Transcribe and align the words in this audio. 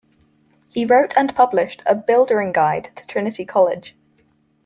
He 0.69 0.83
wrote 0.83 1.15
and 1.15 1.35
published 1.35 1.83
a 1.85 1.93
buildering 1.93 2.51
guide 2.53 2.89
to 2.95 3.05
Trinity 3.05 3.45
College. 3.45 3.95